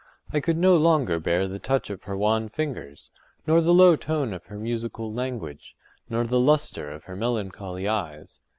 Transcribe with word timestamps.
I 0.33 0.39
could 0.39 0.57
no 0.57 0.75
longer 0.77 1.19
bear 1.19 1.47
the 1.47 1.59
touch 1.59 1.91
of 1.91 2.01
her 2.05 2.17
wan 2.17 2.49
fingers, 2.49 3.11
nor 3.45 3.61
the 3.61 3.71
low 3.71 3.95
tone 3.95 4.33
of 4.33 4.45
her 4.45 4.57
musical 4.57 5.13
language, 5.13 5.75
nor 6.09 6.23
the 6.23 6.39
lustre 6.39 6.89
of 6.89 7.03
her 7.03 7.15
melancholy 7.15 7.87
eyes. 7.87 8.41